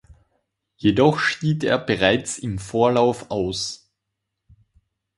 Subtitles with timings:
[0.77, 3.93] Jedoch schied er bereits im Vorlauf aus.